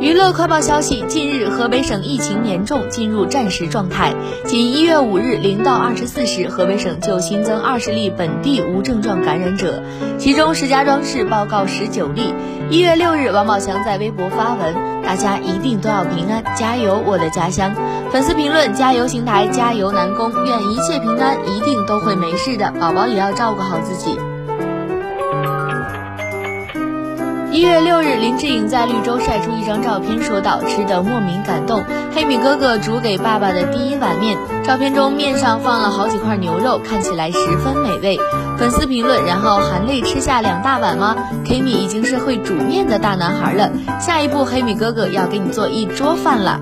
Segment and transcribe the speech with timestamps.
[0.00, 4.14] 娱乐快报消息：近日，河北省疫情严重，进入战时状态。
[4.44, 9.82] 仅一月五日零到二十四时，河北省就新增二十例本地无症状感染者，
[10.18, 12.34] 其中石家庄市报告十九例。
[12.70, 17.74] 一月六日，王宝强在微博发文：“大家一定都要平安，加油，我的家乡！”
[18.12, 24.16] 粉丝评论：“加油邢台，加油南宫，愿一切平安，一定都会没事的，宝宝也要照顾好自己。”
[27.56, 31.82] 一月六日，林志颖在绿洲晒出一张照片，说道：“吃的莫名感动，
[32.14, 34.36] 黑米哥哥煮给爸爸的第一碗面。
[34.62, 38.20] 照片中面上放了好几块牛肉，看起来十分美味。”
[38.60, 41.16] 粉丝评论：“然后含泪吃下两大碗吗？
[41.46, 46.60] 黑米已经是会煮面的大男孩了，下一步黑米哥哥要给你做一桌饭了。”